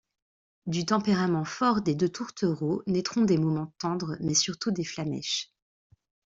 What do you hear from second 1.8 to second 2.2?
des deux